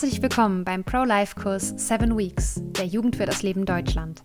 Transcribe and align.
Herzlich 0.00 0.22
willkommen 0.22 0.62
beim 0.62 0.84
Pro-Life-Kurs 0.84 1.74
7 1.76 2.16
Weeks 2.16 2.62
der 2.78 2.86
Jugend 2.86 3.16
für 3.16 3.26
das 3.26 3.42
Leben 3.42 3.66
Deutschland. 3.66 4.20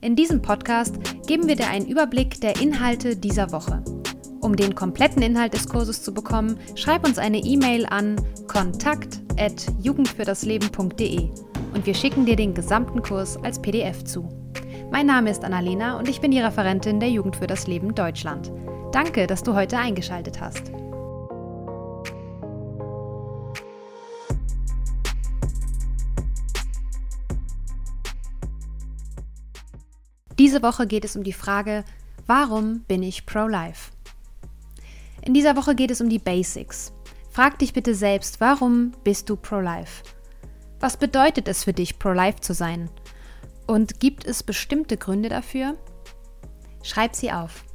In 0.00 0.16
diesem 0.16 0.40
Podcast 0.40 0.96
geben 1.26 1.46
wir 1.46 1.54
dir 1.54 1.68
einen 1.68 1.86
Überblick 1.86 2.40
der 2.40 2.58
Inhalte 2.62 3.14
dieser 3.14 3.52
Woche. 3.52 3.84
Um 4.40 4.56
den 4.56 4.74
kompletten 4.74 5.20
Inhalt 5.20 5.52
des 5.52 5.68
Kurses 5.68 6.02
zu 6.02 6.14
bekommen, 6.14 6.58
schreib 6.76 7.06
uns 7.06 7.18
eine 7.18 7.40
E-Mail 7.40 7.84
an 7.84 8.16
kontakt@jugendfürdasleben.de 8.46 11.28
und 11.74 11.84
wir 11.84 11.94
schicken 11.94 12.24
dir 12.24 12.36
den 12.36 12.54
gesamten 12.54 13.02
Kurs 13.02 13.36
als 13.36 13.60
PDF 13.60 14.04
zu. 14.04 14.30
Mein 14.90 15.04
Name 15.04 15.28
ist 15.28 15.44
Annalena 15.44 15.98
und 15.98 16.08
ich 16.08 16.22
bin 16.22 16.30
die 16.30 16.40
Referentin 16.40 17.00
der 17.00 17.10
Jugend 17.10 17.36
für 17.36 17.46
das 17.46 17.66
Leben 17.66 17.94
Deutschland. 17.94 18.50
Danke, 18.92 19.26
dass 19.26 19.42
du 19.42 19.54
heute 19.54 19.76
eingeschaltet 19.76 20.40
hast. 20.40 20.72
Diese 30.48 30.62
Woche 30.62 30.86
geht 30.86 31.04
es 31.04 31.14
um 31.14 31.24
die 31.24 31.34
Frage, 31.34 31.84
warum 32.24 32.80
bin 32.88 33.02
ich 33.02 33.26
pro-life? 33.26 33.90
In 35.20 35.34
dieser 35.34 35.56
Woche 35.56 35.74
geht 35.74 35.90
es 35.90 36.00
um 36.00 36.08
die 36.08 36.18
Basics. 36.18 36.90
Frag 37.30 37.58
dich 37.58 37.74
bitte 37.74 37.94
selbst, 37.94 38.40
warum 38.40 38.92
bist 39.04 39.28
du 39.28 39.36
pro-life? 39.36 40.04
Was 40.80 40.96
bedeutet 40.96 41.48
es 41.48 41.64
für 41.64 41.74
dich, 41.74 41.98
pro-life 41.98 42.40
zu 42.40 42.54
sein? 42.54 42.88
Und 43.66 44.00
gibt 44.00 44.24
es 44.24 44.42
bestimmte 44.42 44.96
Gründe 44.96 45.28
dafür? 45.28 45.76
Schreib 46.82 47.14
sie 47.14 47.30
auf. 47.30 47.66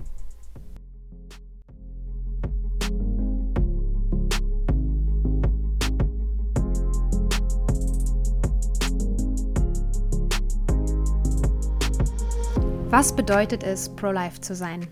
Was 12.96 13.16
bedeutet 13.16 13.64
es, 13.64 13.90
pro-life 13.96 14.40
zu 14.42 14.54
sein? 14.54 14.86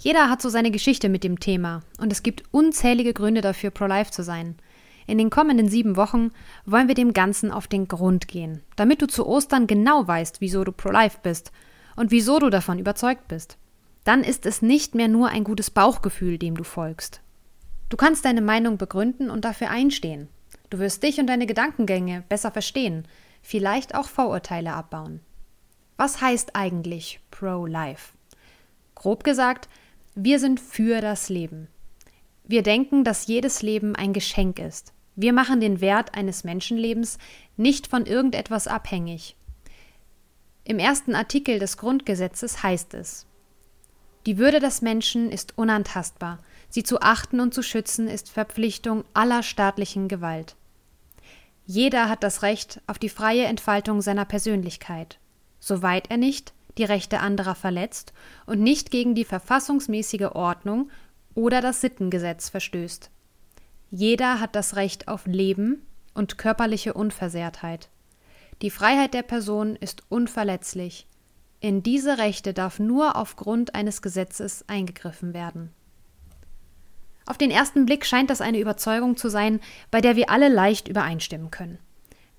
Jeder 0.00 0.28
hat 0.28 0.42
so 0.42 0.50
seine 0.50 0.70
Geschichte 0.70 1.08
mit 1.08 1.24
dem 1.24 1.40
Thema 1.40 1.80
und 1.98 2.12
es 2.12 2.22
gibt 2.22 2.44
unzählige 2.50 3.14
Gründe 3.14 3.40
dafür, 3.40 3.70
pro-life 3.70 4.10
zu 4.10 4.22
sein. 4.22 4.56
In 5.06 5.16
den 5.16 5.30
kommenden 5.30 5.66
sieben 5.66 5.96
Wochen 5.96 6.32
wollen 6.66 6.88
wir 6.88 6.94
dem 6.94 7.14
Ganzen 7.14 7.50
auf 7.50 7.68
den 7.68 7.88
Grund 7.88 8.28
gehen, 8.28 8.60
damit 8.76 9.00
du 9.00 9.06
zu 9.06 9.26
Ostern 9.26 9.66
genau 9.66 10.06
weißt, 10.06 10.42
wieso 10.42 10.62
du 10.62 10.72
pro-life 10.72 11.20
bist 11.22 11.52
und 11.96 12.10
wieso 12.10 12.38
du 12.38 12.50
davon 12.50 12.78
überzeugt 12.78 13.28
bist. 13.28 13.56
Dann 14.04 14.24
ist 14.24 14.44
es 14.44 14.60
nicht 14.60 14.94
mehr 14.94 15.08
nur 15.08 15.28
ein 15.28 15.44
gutes 15.44 15.70
Bauchgefühl, 15.70 16.36
dem 16.36 16.54
du 16.54 16.64
folgst. 16.64 17.22
Du 17.88 17.96
kannst 17.96 18.26
deine 18.26 18.42
Meinung 18.42 18.76
begründen 18.76 19.30
und 19.30 19.46
dafür 19.46 19.70
einstehen. 19.70 20.28
Du 20.68 20.78
wirst 20.80 21.02
dich 21.02 21.18
und 21.18 21.28
deine 21.28 21.46
Gedankengänge 21.46 22.24
besser 22.28 22.50
verstehen, 22.50 23.08
vielleicht 23.40 23.94
auch 23.94 24.08
Vorurteile 24.08 24.74
abbauen. 24.74 25.20
Was 25.96 26.20
heißt 26.20 26.56
eigentlich 26.56 27.20
pro-life? 27.30 28.12
Grob 28.94 29.24
gesagt, 29.24 29.68
wir 30.14 30.38
sind 30.38 30.60
für 30.60 31.00
das 31.00 31.28
Leben. 31.28 31.68
Wir 32.44 32.62
denken, 32.62 33.04
dass 33.04 33.26
jedes 33.26 33.62
Leben 33.62 33.94
ein 33.94 34.12
Geschenk 34.12 34.58
ist. 34.58 34.92
Wir 35.14 35.32
machen 35.32 35.60
den 35.60 35.80
Wert 35.80 36.14
eines 36.14 36.44
Menschenlebens 36.44 37.18
nicht 37.56 37.86
von 37.86 38.06
irgendetwas 38.06 38.66
abhängig. 38.66 39.36
Im 40.64 40.78
ersten 40.78 41.14
Artikel 41.14 41.58
des 41.58 41.76
Grundgesetzes 41.76 42.62
heißt 42.62 42.94
es 42.94 43.26
Die 44.26 44.38
Würde 44.38 44.60
des 44.60 44.80
Menschen 44.80 45.30
ist 45.30 45.58
unantastbar, 45.58 46.38
sie 46.68 46.82
zu 46.82 47.00
achten 47.00 47.40
und 47.40 47.52
zu 47.52 47.62
schützen 47.62 48.08
ist 48.08 48.30
Verpflichtung 48.30 49.04
aller 49.12 49.42
staatlichen 49.42 50.08
Gewalt. 50.08 50.56
Jeder 51.66 52.08
hat 52.08 52.22
das 52.22 52.42
Recht 52.42 52.80
auf 52.86 52.98
die 52.98 53.08
freie 53.08 53.44
Entfaltung 53.44 54.00
seiner 54.00 54.24
Persönlichkeit 54.24 55.18
soweit 55.62 56.10
er 56.10 56.16
nicht 56.18 56.52
die 56.76 56.84
Rechte 56.84 57.20
anderer 57.20 57.54
verletzt 57.54 58.12
und 58.46 58.60
nicht 58.60 58.90
gegen 58.90 59.14
die 59.14 59.24
verfassungsmäßige 59.24 60.32
Ordnung 60.32 60.90
oder 61.34 61.60
das 61.60 61.80
Sittengesetz 61.80 62.48
verstößt. 62.48 63.10
Jeder 63.90 64.40
hat 64.40 64.56
das 64.56 64.76
Recht 64.76 65.08
auf 65.08 65.26
Leben 65.26 65.86
und 66.14 66.36
körperliche 66.36 66.94
Unversehrtheit. 66.94 67.88
Die 68.60 68.70
Freiheit 68.70 69.14
der 69.14 69.22
Person 69.22 69.76
ist 69.76 70.02
unverletzlich. 70.08 71.06
In 71.60 71.82
diese 71.82 72.18
Rechte 72.18 72.54
darf 72.54 72.78
nur 72.80 73.16
aufgrund 73.16 73.74
eines 73.74 74.02
Gesetzes 74.02 74.64
eingegriffen 74.68 75.32
werden. 75.32 75.70
Auf 77.24 77.38
den 77.38 77.52
ersten 77.52 77.86
Blick 77.86 78.04
scheint 78.04 78.30
das 78.30 78.40
eine 78.40 78.58
Überzeugung 78.58 79.16
zu 79.16 79.28
sein, 79.28 79.60
bei 79.90 80.00
der 80.00 80.16
wir 80.16 80.28
alle 80.28 80.48
leicht 80.48 80.88
übereinstimmen 80.88 81.50
können. 81.50 81.78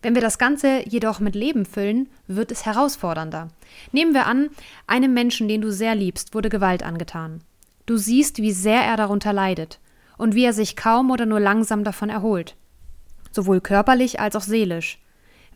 Wenn 0.03 0.15
wir 0.15 0.21
das 0.21 0.37
Ganze 0.37 0.87
jedoch 0.87 1.21
mit 1.21 1.33
Leben 1.33 1.65
füllen, 1.65 2.09
wird 2.27 2.51
es 2.51 2.65
herausfordernder. 2.65 3.47
Nehmen 3.93 4.13
wir 4.13 4.27
an, 4.27 4.49
einem 4.85 5.13
Menschen, 5.13 5.47
den 5.47 5.61
du 5.61 5.71
sehr 5.71 5.95
liebst, 5.95 6.35
wurde 6.35 6.49
Gewalt 6.49 6.83
angetan. 6.83 7.39
Du 7.85 7.95
siehst, 7.95 8.39
wie 8.39 8.51
sehr 8.51 8.81
er 8.81 8.97
darunter 8.97 9.31
leidet 9.31 9.79
und 10.17 10.35
wie 10.35 10.43
er 10.43 10.51
sich 10.51 10.75
kaum 10.75 11.09
oder 11.09 11.25
nur 11.25 11.39
langsam 11.39 11.85
davon 11.85 12.09
erholt. 12.09 12.57
Sowohl 13.31 13.61
körperlich 13.61 14.19
als 14.19 14.35
auch 14.35 14.41
seelisch. 14.41 14.99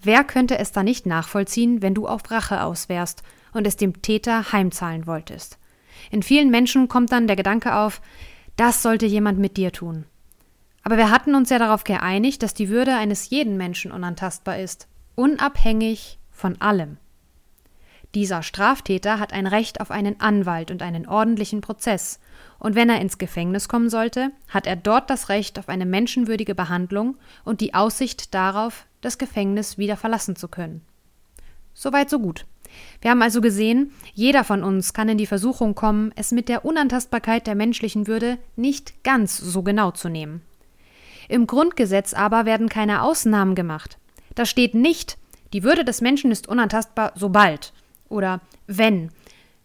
Wer 0.01 0.23
könnte 0.23 0.57
es 0.57 0.71
da 0.71 0.81
nicht 0.81 1.05
nachvollziehen, 1.05 1.81
wenn 1.81 1.93
du 1.93 2.07
auf 2.07 2.31
Rache 2.31 2.63
auswärst 2.63 3.23
und 3.51 3.67
es 3.67 3.75
dem 3.75 4.01
Täter 4.01 4.53
heimzahlen 4.53 5.07
wolltest? 5.07 5.57
In 6.09 6.23
vielen 6.23 6.51
Menschen 6.51 6.87
kommt 6.87 7.11
dann 7.11 7.27
der 7.27 7.35
Gedanke 7.35 7.75
auf, 7.75 8.01
das 8.55 8.81
sollte 8.81 9.07
jemand 9.07 9.39
mit 9.39 9.57
dir 9.57 9.73
tun. 9.73 10.05
Aber 10.87 10.95
wir 10.95 11.11
hatten 11.11 11.35
uns 11.35 11.49
ja 11.49 11.59
darauf 11.59 11.83
geeinigt, 11.83 12.41
dass 12.41 12.53
die 12.53 12.69
Würde 12.69 12.95
eines 12.95 13.29
jeden 13.29 13.57
Menschen 13.57 13.91
unantastbar 13.91 14.57
ist, 14.57 14.87
unabhängig 15.15 16.17
von 16.31 16.61
allem. 16.61 16.95
Dieser 18.15 18.41
Straftäter 18.41 19.19
hat 19.19 19.33
ein 19.33 19.47
Recht 19.47 19.81
auf 19.81 19.91
einen 19.91 20.21
Anwalt 20.21 20.71
und 20.71 20.81
einen 20.81 21.05
ordentlichen 21.05 21.59
Prozess, 21.59 22.21
und 22.57 22.75
wenn 22.75 22.89
er 22.89 23.01
ins 23.01 23.17
Gefängnis 23.17 23.67
kommen 23.67 23.89
sollte, 23.89 24.31
hat 24.47 24.65
er 24.65 24.77
dort 24.77 25.09
das 25.09 25.27
Recht 25.27 25.59
auf 25.59 25.67
eine 25.67 25.85
menschenwürdige 25.85 26.55
Behandlung 26.55 27.17
und 27.43 27.59
die 27.59 27.73
Aussicht 27.73 28.33
darauf, 28.33 28.85
das 29.01 29.17
Gefängnis 29.17 29.77
wieder 29.77 29.97
verlassen 29.97 30.37
zu 30.37 30.47
können. 30.47 30.83
Soweit 31.73 32.09
so 32.09 32.19
gut. 32.19 32.45
Wir 33.01 33.11
haben 33.11 33.21
also 33.21 33.41
gesehen, 33.41 33.91
jeder 34.13 34.45
von 34.45 34.63
uns 34.63 34.93
kann 34.93 35.09
in 35.09 35.17
die 35.17 35.27
Versuchung 35.27 35.75
kommen, 35.75 36.13
es 36.15 36.31
mit 36.31 36.47
der 36.47 36.63
Unantastbarkeit 36.63 37.45
der 37.45 37.55
menschlichen 37.55 38.07
Würde 38.07 38.37
nicht 38.55 39.03
ganz 39.03 39.37
so 39.37 39.63
genau 39.63 39.91
zu 39.91 40.07
nehmen. 40.07 40.43
Im 41.29 41.47
Grundgesetz 41.47 42.13
aber 42.13 42.45
werden 42.45 42.69
keine 42.69 43.01
Ausnahmen 43.01 43.55
gemacht. 43.55 43.97
Da 44.35 44.45
steht 44.45 44.75
nicht, 44.75 45.17
die 45.53 45.63
Würde 45.63 45.83
des 45.83 46.01
Menschen 46.01 46.31
ist 46.31 46.47
unantastbar 46.47 47.13
sobald 47.15 47.73
oder 48.09 48.41
wenn. 48.67 49.11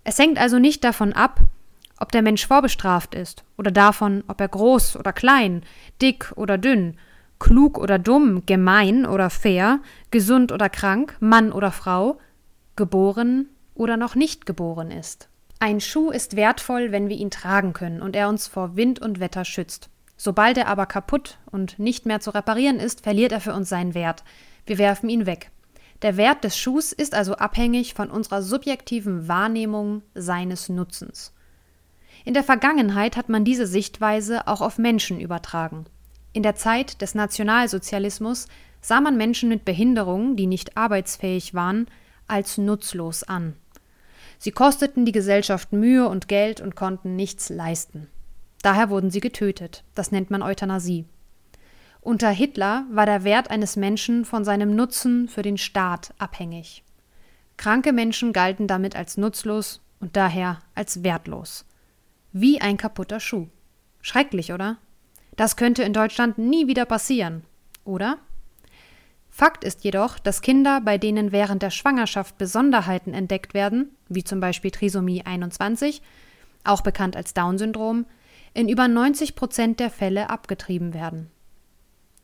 Es 0.04 0.18
hängt 0.18 0.38
also 0.38 0.58
nicht 0.58 0.82
davon 0.84 1.12
ab, 1.12 1.40
ob 1.98 2.10
der 2.10 2.22
Mensch 2.22 2.46
vorbestraft 2.46 3.14
ist 3.14 3.44
oder 3.56 3.70
davon, 3.70 4.24
ob 4.26 4.40
er 4.40 4.48
groß 4.48 4.96
oder 4.96 5.12
klein, 5.12 5.62
dick 6.00 6.32
oder 6.36 6.58
dünn, 6.58 6.96
klug 7.38 7.78
oder 7.78 7.98
dumm, 7.98 8.44
gemein 8.46 9.06
oder 9.06 9.30
fair, 9.30 9.80
gesund 10.10 10.50
oder 10.50 10.68
krank, 10.68 11.16
Mann 11.20 11.52
oder 11.52 11.70
Frau, 11.70 12.18
geboren 12.74 13.48
oder 13.74 13.96
noch 13.96 14.14
nicht 14.14 14.46
geboren 14.46 14.90
ist. 14.90 15.28
Ein 15.60 15.80
Schuh 15.80 16.10
ist 16.10 16.34
wertvoll, 16.34 16.90
wenn 16.90 17.08
wir 17.08 17.16
ihn 17.16 17.30
tragen 17.30 17.72
können 17.72 18.02
und 18.02 18.16
er 18.16 18.28
uns 18.28 18.48
vor 18.48 18.74
Wind 18.74 19.00
und 19.00 19.20
Wetter 19.20 19.44
schützt. 19.44 19.90
Sobald 20.24 20.56
er 20.56 20.68
aber 20.68 20.86
kaputt 20.86 21.38
und 21.50 21.80
nicht 21.80 22.06
mehr 22.06 22.20
zu 22.20 22.30
reparieren 22.30 22.78
ist, 22.78 23.00
verliert 23.00 23.32
er 23.32 23.40
für 23.40 23.54
uns 23.54 23.68
seinen 23.68 23.92
Wert. 23.92 24.22
Wir 24.66 24.78
werfen 24.78 25.08
ihn 25.08 25.26
weg. 25.26 25.50
Der 26.02 26.16
Wert 26.16 26.44
des 26.44 26.56
Schuhs 26.56 26.92
ist 26.92 27.12
also 27.12 27.34
abhängig 27.34 27.94
von 27.94 28.08
unserer 28.08 28.40
subjektiven 28.40 29.26
Wahrnehmung 29.26 30.02
seines 30.14 30.68
Nutzens. 30.68 31.32
In 32.24 32.34
der 32.34 32.44
Vergangenheit 32.44 33.16
hat 33.16 33.28
man 33.28 33.44
diese 33.44 33.66
Sichtweise 33.66 34.46
auch 34.46 34.60
auf 34.60 34.78
Menschen 34.78 35.18
übertragen. 35.18 35.86
In 36.32 36.44
der 36.44 36.54
Zeit 36.54 37.02
des 37.02 37.16
Nationalsozialismus 37.16 38.46
sah 38.80 39.00
man 39.00 39.16
Menschen 39.16 39.48
mit 39.48 39.64
Behinderungen, 39.64 40.36
die 40.36 40.46
nicht 40.46 40.76
arbeitsfähig 40.76 41.52
waren, 41.52 41.88
als 42.28 42.58
nutzlos 42.58 43.24
an. 43.24 43.56
Sie 44.38 44.52
kosteten 44.52 45.04
die 45.04 45.10
Gesellschaft 45.10 45.72
Mühe 45.72 46.08
und 46.08 46.28
Geld 46.28 46.60
und 46.60 46.76
konnten 46.76 47.16
nichts 47.16 47.48
leisten. 47.48 48.06
Daher 48.62 48.90
wurden 48.90 49.10
sie 49.10 49.20
getötet. 49.20 49.84
Das 49.94 50.12
nennt 50.12 50.30
man 50.30 50.42
Euthanasie. 50.42 51.04
Unter 52.00 52.30
Hitler 52.30 52.84
war 52.90 53.06
der 53.06 53.24
Wert 53.24 53.50
eines 53.50 53.76
Menschen 53.76 54.24
von 54.24 54.44
seinem 54.44 54.74
Nutzen 54.74 55.28
für 55.28 55.42
den 55.42 55.58
Staat 55.58 56.14
abhängig. 56.18 56.82
Kranke 57.56 57.92
Menschen 57.92 58.32
galten 58.32 58.66
damit 58.66 58.96
als 58.96 59.16
nutzlos 59.16 59.80
und 60.00 60.16
daher 60.16 60.58
als 60.74 61.04
wertlos. 61.04 61.64
Wie 62.32 62.60
ein 62.60 62.76
kaputter 62.76 63.20
Schuh. 63.20 63.48
Schrecklich, 64.00 64.52
oder? 64.52 64.78
Das 65.36 65.56
könnte 65.56 65.82
in 65.82 65.92
Deutschland 65.92 66.38
nie 66.38 66.66
wieder 66.66 66.86
passieren, 66.86 67.44
oder? 67.84 68.18
Fakt 69.30 69.64
ist 69.64 69.84
jedoch, 69.84 70.18
dass 70.18 70.42
Kinder, 70.42 70.80
bei 70.80 70.98
denen 70.98 71.32
während 71.32 71.62
der 71.62 71.70
Schwangerschaft 71.70 72.36
Besonderheiten 72.36 73.14
entdeckt 73.14 73.54
werden, 73.54 73.90
wie 74.08 74.24
zum 74.24 74.40
Beispiel 74.40 74.70
Trisomie 74.70 75.22
21, 75.24 76.02
auch 76.64 76.82
bekannt 76.82 77.16
als 77.16 77.32
Down-Syndrom, 77.32 78.06
in 78.54 78.68
über 78.68 78.88
90 78.88 79.34
Prozent 79.34 79.80
der 79.80 79.90
Fälle 79.90 80.30
abgetrieben 80.30 80.94
werden. 80.94 81.30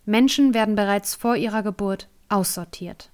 Menschen 0.04 0.54
werden 0.54 0.75
bereits 0.75 1.14
vor 1.14 1.36
ihrer 1.36 1.62
Geburt 1.62 2.08
aussortiert. 2.28 3.10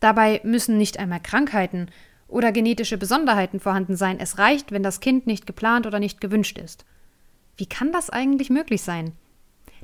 Dabei 0.00 0.40
müssen 0.44 0.78
nicht 0.78 0.98
einmal 0.98 1.20
Krankheiten 1.20 1.90
oder 2.28 2.52
genetische 2.52 2.98
Besonderheiten 2.98 3.60
vorhanden 3.60 3.96
sein. 3.96 4.20
Es 4.20 4.38
reicht, 4.38 4.70
wenn 4.70 4.82
das 4.82 5.00
Kind 5.00 5.26
nicht 5.26 5.46
geplant 5.46 5.86
oder 5.86 5.98
nicht 5.98 6.20
gewünscht 6.20 6.58
ist. 6.58 6.84
Wie 7.56 7.66
kann 7.66 7.92
das 7.92 8.10
eigentlich 8.10 8.50
möglich 8.50 8.82
sein? 8.82 9.12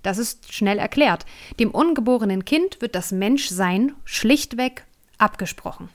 Das 0.03 0.19
ist 0.19 0.53
schnell 0.53 0.79
erklärt. 0.79 1.25
Dem 1.59 1.71
ungeborenen 1.71 2.45
Kind 2.45 2.81
wird 2.81 2.95
das 2.95 3.11
Menschsein 3.11 3.95
schlichtweg 4.05 4.85
abgesprochen. 5.19 5.89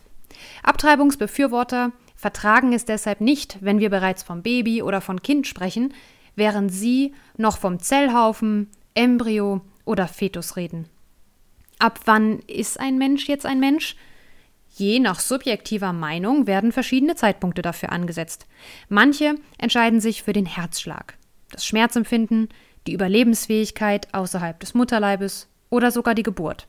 Abtreibungsbefürworter 0.63 1.91
vertragen 2.15 2.73
es 2.73 2.85
deshalb 2.85 3.21
nicht, 3.21 3.59
wenn 3.61 3.79
wir 3.79 3.89
bereits 3.89 4.23
vom 4.23 4.41
Baby 4.41 4.81
oder 4.81 4.99
von 4.99 5.21
Kind 5.21 5.47
sprechen, 5.47 5.93
während 6.39 6.73
sie 6.73 7.13
noch 7.37 7.59
vom 7.59 7.79
Zellhaufen, 7.79 8.67
Embryo 8.95 9.61
oder 9.85 10.07
Fetus 10.07 10.55
reden. 10.55 10.87
Ab 11.77 11.99
wann 12.05 12.39
ist 12.47 12.79
ein 12.79 12.97
Mensch 12.97 13.27
jetzt 13.27 13.45
ein 13.45 13.59
Mensch? 13.59 13.95
Je 14.75 14.99
nach 14.99 15.19
subjektiver 15.19 15.93
Meinung 15.93 16.47
werden 16.47 16.71
verschiedene 16.71 17.15
Zeitpunkte 17.15 17.61
dafür 17.61 17.91
angesetzt. 17.91 18.47
Manche 18.87 19.35
entscheiden 19.57 20.01
sich 20.01 20.23
für 20.23 20.33
den 20.33 20.45
Herzschlag, 20.45 21.17
das 21.51 21.65
Schmerzempfinden, 21.65 22.49
die 22.87 22.93
Überlebensfähigkeit 22.93 24.13
außerhalb 24.13 24.59
des 24.59 24.73
Mutterleibes 24.73 25.47
oder 25.69 25.91
sogar 25.91 26.15
die 26.15 26.23
Geburt. 26.23 26.67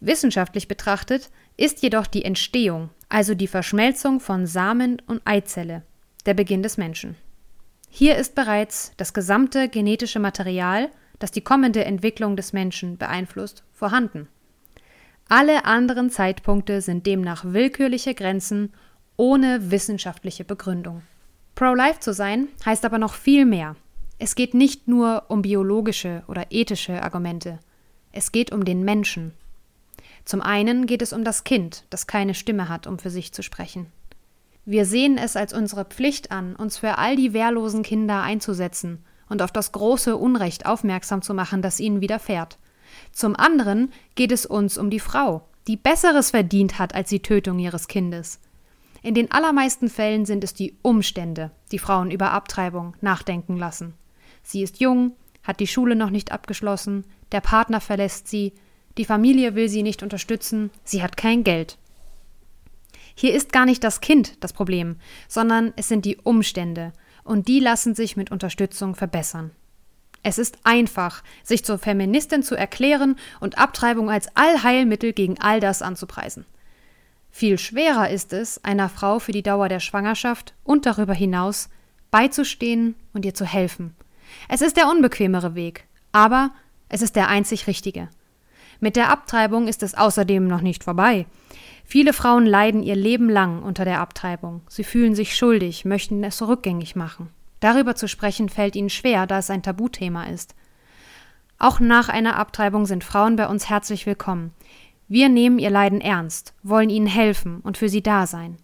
Wissenschaftlich 0.00 0.68
betrachtet 0.68 1.30
ist 1.56 1.82
jedoch 1.82 2.06
die 2.06 2.24
Entstehung, 2.24 2.90
also 3.08 3.34
die 3.34 3.46
Verschmelzung 3.46 4.20
von 4.20 4.46
Samen 4.46 5.00
und 5.06 5.22
Eizelle, 5.24 5.82
der 6.26 6.34
Beginn 6.34 6.62
des 6.62 6.76
Menschen. 6.76 7.16
Hier 7.94 8.16
ist 8.16 8.34
bereits 8.34 8.92
das 8.96 9.12
gesamte 9.12 9.68
genetische 9.68 10.18
Material, 10.18 10.88
das 11.18 11.30
die 11.30 11.42
kommende 11.42 11.84
Entwicklung 11.84 12.36
des 12.36 12.54
Menschen 12.54 12.96
beeinflusst, 12.96 13.64
vorhanden. 13.70 14.28
Alle 15.28 15.66
anderen 15.66 16.08
Zeitpunkte 16.08 16.80
sind 16.80 17.04
demnach 17.04 17.44
willkürliche 17.44 18.14
Grenzen 18.14 18.72
ohne 19.18 19.70
wissenschaftliche 19.70 20.42
Begründung. 20.42 21.02
Pro-Life 21.54 22.00
zu 22.00 22.14
sein 22.14 22.48
heißt 22.64 22.86
aber 22.86 22.96
noch 22.96 23.12
viel 23.12 23.44
mehr. 23.44 23.76
Es 24.18 24.36
geht 24.36 24.54
nicht 24.54 24.88
nur 24.88 25.24
um 25.28 25.42
biologische 25.42 26.22
oder 26.28 26.46
ethische 26.48 27.02
Argumente. 27.02 27.58
Es 28.10 28.32
geht 28.32 28.52
um 28.52 28.64
den 28.64 28.84
Menschen. 28.84 29.34
Zum 30.24 30.40
einen 30.40 30.86
geht 30.86 31.02
es 31.02 31.12
um 31.12 31.24
das 31.24 31.44
Kind, 31.44 31.84
das 31.90 32.06
keine 32.06 32.32
Stimme 32.32 32.70
hat, 32.70 32.86
um 32.86 32.98
für 32.98 33.10
sich 33.10 33.34
zu 33.34 33.42
sprechen. 33.42 33.92
Wir 34.64 34.84
sehen 34.84 35.18
es 35.18 35.36
als 35.36 35.52
unsere 35.52 35.84
Pflicht 35.84 36.30
an, 36.30 36.54
uns 36.54 36.78
für 36.78 36.98
all 36.98 37.16
die 37.16 37.32
wehrlosen 37.32 37.82
Kinder 37.82 38.22
einzusetzen 38.22 39.04
und 39.28 39.42
auf 39.42 39.50
das 39.50 39.72
große 39.72 40.16
Unrecht 40.16 40.66
aufmerksam 40.66 41.22
zu 41.22 41.34
machen, 41.34 41.62
das 41.62 41.80
ihnen 41.80 42.00
widerfährt. 42.00 42.58
Zum 43.10 43.34
anderen 43.34 43.92
geht 44.14 44.30
es 44.30 44.46
uns 44.46 44.78
um 44.78 44.90
die 44.90 45.00
Frau, 45.00 45.48
die 45.66 45.76
Besseres 45.76 46.30
verdient 46.30 46.78
hat 46.78 46.94
als 46.94 47.08
die 47.08 47.22
Tötung 47.22 47.58
ihres 47.58 47.88
Kindes. 47.88 48.40
In 49.02 49.14
den 49.14 49.32
allermeisten 49.32 49.88
Fällen 49.88 50.26
sind 50.26 50.44
es 50.44 50.54
die 50.54 50.76
Umstände, 50.82 51.50
die 51.72 51.78
Frauen 51.78 52.10
über 52.12 52.30
Abtreibung 52.30 52.94
nachdenken 53.00 53.56
lassen. 53.56 53.94
Sie 54.44 54.62
ist 54.62 54.80
jung, 54.80 55.16
hat 55.42 55.58
die 55.58 55.66
Schule 55.66 55.96
noch 55.96 56.10
nicht 56.10 56.30
abgeschlossen, 56.30 57.04
der 57.32 57.40
Partner 57.40 57.80
verlässt 57.80 58.28
sie, 58.28 58.52
die 58.96 59.04
Familie 59.04 59.56
will 59.56 59.68
sie 59.68 59.82
nicht 59.82 60.02
unterstützen, 60.02 60.70
sie 60.84 61.02
hat 61.02 61.16
kein 61.16 61.42
Geld. 61.42 61.78
Hier 63.14 63.34
ist 63.34 63.52
gar 63.52 63.66
nicht 63.66 63.84
das 63.84 64.00
Kind 64.00 64.42
das 64.42 64.52
Problem, 64.52 64.96
sondern 65.28 65.72
es 65.76 65.88
sind 65.88 66.04
die 66.04 66.16
Umstände, 66.16 66.92
und 67.24 67.48
die 67.48 67.60
lassen 67.60 67.94
sich 67.94 68.16
mit 68.16 68.30
Unterstützung 68.30 68.94
verbessern. 68.94 69.52
Es 70.22 70.38
ist 70.38 70.58
einfach, 70.64 71.22
sich 71.42 71.64
zur 71.64 71.78
Feministin 71.78 72.42
zu 72.42 72.54
erklären 72.54 73.16
und 73.40 73.58
Abtreibung 73.58 74.10
als 74.10 74.28
Allheilmittel 74.36 75.12
gegen 75.12 75.40
all 75.40 75.60
das 75.60 75.82
anzupreisen. 75.82 76.46
Viel 77.30 77.58
schwerer 77.58 78.10
ist 78.10 78.32
es, 78.32 78.62
einer 78.62 78.88
Frau 78.88 79.18
für 79.18 79.32
die 79.32 79.42
Dauer 79.42 79.68
der 79.68 79.80
Schwangerschaft 79.80 80.54
und 80.64 80.86
darüber 80.86 81.14
hinaus 81.14 81.70
beizustehen 82.10 82.94
und 83.14 83.24
ihr 83.24 83.34
zu 83.34 83.46
helfen. 83.46 83.96
Es 84.48 84.60
ist 84.60 84.76
der 84.76 84.88
unbequemere 84.88 85.54
Weg, 85.54 85.86
aber 86.12 86.50
es 86.88 87.02
ist 87.02 87.16
der 87.16 87.28
einzig 87.28 87.66
richtige. 87.66 88.08
Mit 88.82 88.96
der 88.96 89.10
Abtreibung 89.10 89.68
ist 89.68 89.84
es 89.84 89.94
außerdem 89.94 90.48
noch 90.48 90.60
nicht 90.60 90.82
vorbei. 90.82 91.26
Viele 91.84 92.12
Frauen 92.12 92.44
leiden 92.44 92.82
ihr 92.82 92.96
Leben 92.96 93.30
lang 93.30 93.62
unter 93.62 93.84
der 93.84 94.00
Abtreibung. 94.00 94.62
Sie 94.68 94.82
fühlen 94.82 95.14
sich 95.14 95.36
schuldig, 95.36 95.84
möchten 95.84 96.24
es 96.24 96.42
rückgängig 96.42 96.96
machen. 96.96 97.28
Darüber 97.60 97.94
zu 97.94 98.08
sprechen 98.08 98.48
fällt 98.48 98.74
ihnen 98.74 98.90
schwer, 98.90 99.28
da 99.28 99.38
es 99.38 99.50
ein 99.50 99.62
Tabuthema 99.62 100.24
ist. 100.24 100.56
Auch 101.60 101.78
nach 101.78 102.08
einer 102.08 102.36
Abtreibung 102.36 102.84
sind 102.86 103.04
Frauen 103.04 103.36
bei 103.36 103.46
uns 103.46 103.70
herzlich 103.70 104.04
willkommen. 104.04 104.52
Wir 105.06 105.28
nehmen 105.28 105.60
ihr 105.60 105.70
Leiden 105.70 106.00
ernst, 106.00 106.52
wollen 106.64 106.90
ihnen 106.90 107.06
helfen 107.06 107.60
und 107.60 107.78
für 107.78 107.88
sie 107.88 108.02
da 108.02 108.26
sein. 108.26 108.56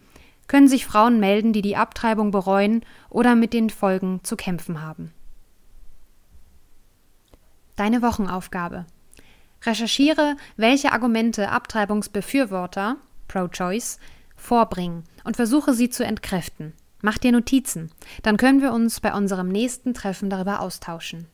können 0.46 0.68
sich 0.68 0.86
Frauen 0.86 1.18
melden, 1.20 1.52
die 1.52 1.62
die 1.62 1.76
Abtreibung 1.76 2.30
bereuen 2.30 2.84
oder 3.10 3.34
mit 3.34 3.52
den 3.52 3.70
Folgen 3.70 4.20
zu 4.22 4.36
kämpfen 4.36 4.82
haben. 4.82 5.12
Deine 7.76 8.02
Wochenaufgabe. 8.02 8.86
Recherchiere, 9.62 10.36
welche 10.56 10.92
Argumente 10.92 11.50
Abtreibungsbefürworter, 11.50 12.96
pro-choice, 13.28 13.98
vorbringen 14.36 15.04
und 15.24 15.36
versuche 15.36 15.72
sie 15.72 15.88
zu 15.88 16.04
entkräften. 16.04 16.74
Mach 17.00 17.18
dir 17.18 17.32
Notizen, 17.32 17.90
dann 18.22 18.36
können 18.36 18.62
wir 18.62 18.72
uns 18.72 19.00
bei 19.00 19.12
unserem 19.12 19.48
nächsten 19.48 19.94
Treffen 19.94 20.30
darüber 20.30 20.60
austauschen. 20.60 21.26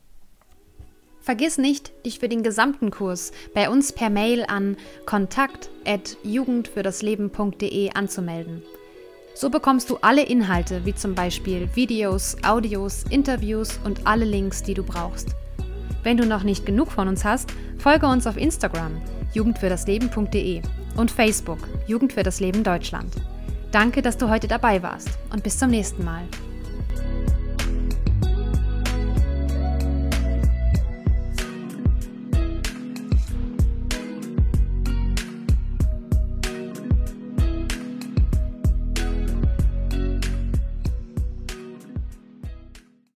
Vergiss 1.21 1.57
nicht, 1.57 1.91
dich 2.05 2.19
für 2.19 2.29
den 2.29 2.43
gesamten 2.43 2.89
Kurs 2.89 3.33
bei 3.53 3.69
uns 3.69 3.93
per 3.93 4.09
Mail 4.09 4.45
an 4.47 4.77
kontakt.jugendfürdasleben.de 5.05 7.91
anzumelden. 7.93 8.63
So 9.33 9.49
bekommst 9.49 9.89
du 9.89 9.97
alle 10.01 10.23
Inhalte, 10.23 10.85
wie 10.85 10.93
zum 10.93 11.15
Beispiel 11.15 11.69
Videos, 11.73 12.35
Audios, 12.43 13.05
Interviews 13.09 13.79
und 13.85 14.05
alle 14.05 14.25
Links, 14.25 14.61
die 14.63 14.73
du 14.73 14.83
brauchst. 14.83 15.29
Wenn 16.03 16.17
du 16.17 16.25
noch 16.25 16.43
nicht 16.43 16.65
genug 16.65 16.91
von 16.91 17.07
uns 17.07 17.23
hast, 17.23 17.53
folge 17.77 18.07
uns 18.07 18.27
auf 18.27 18.37
Instagram 18.37 19.01
jugendfürdasleben.de 19.33 20.61
und 20.97 21.11
Facebook 21.11 21.59
Jugend 21.87 22.13
für 22.13 22.23
das 22.23 22.39
Leben 22.39 22.63
Deutschland. 22.63 23.13
Danke, 23.71 24.01
dass 24.01 24.17
du 24.17 24.29
heute 24.29 24.47
dabei 24.47 24.83
warst 24.83 25.09
und 25.31 25.43
bis 25.43 25.57
zum 25.57 25.69
nächsten 25.69 26.03
Mal. 26.03 26.23